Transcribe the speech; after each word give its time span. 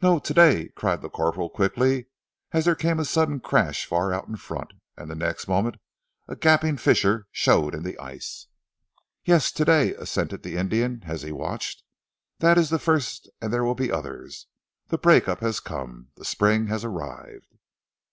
"No 0.00 0.20
today!" 0.20 0.68
cried 0.76 1.02
the 1.02 1.10
corporal 1.10 1.50
quickly, 1.50 2.06
as 2.52 2.66
there 2.66 2.76
came 2.76 3.00
a 3.00 3.04
sudden 3.04 3.40
crash 3.40 3.84
far 3.84 4.12
out 4.14 4.28
in 4.28 4.36
front, 4.36 4.72
and 4.96 5.10
the 5.10 5.16
next 5.16 5.48
moment 5.48 5.78
a 6.28 6.36
gaping 6.36 6.76
fissure 6.76 7.26
showed 7.32 7.74
in 7.74 7.82
the 7.82 7.98
ice. 7.98 8.46
"Yes, 9.24 9.50
today!" 9.50 9.92
assented 9.96 10.44
the 10.44 10.56
Indian 10.56 11.02
as 11.06 11.22
he 11.22 11.32
watched. 11.32 11.82
"That 12.38 12.58
is 12.58 12.70
the 12.70 12.78
first, 12.78 13.28
and 13.40 13.52
there 13.52 13.64
will 13.64 13.74
be 13.74 13.90
others. 13.90 14.46
The 14.86 14.98
break 14.98 15.26
up 15.26 15.40
has 15.40 15.58
come. 15.58 16.10
The 16.14 16.24
spring 16.24 16.68
has 16.68 16.84
arrived." 16.84 17.56